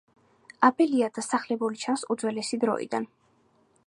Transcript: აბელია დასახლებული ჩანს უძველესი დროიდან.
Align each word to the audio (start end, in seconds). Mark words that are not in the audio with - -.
აბელია 0.69 1.09
დასახლებული 1.17 1.81
ჩანს 1.83 2.05
უძველესი 2.15 2.59
დროიდან. 2.65 3.07